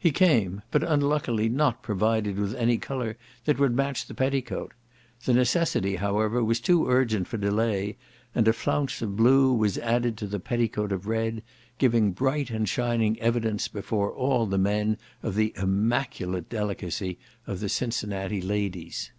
[0.00, 4.72] He came, but unluckily not provided with any colour that would match the petticoat;
[5.24, 7.96] the necessity, however, was too urgent for delay,
[8.34, 11.40] and a flounce of blue was added to the petticoat of red,
[11.78, 17.16] giving bright and shining evidence before all men of the immaculate delicacy
[17.46, 19.12] of the Cincinnati ladies.